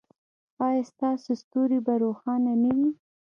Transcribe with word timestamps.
ایا 0.67 0.83
ستاسو 0.91 1.29
ستوری 1.41 1.79
به 1.85 1.93
روښانه 2.03 2.53
نه 2.63 2.71
وي؟ 2.77 2.89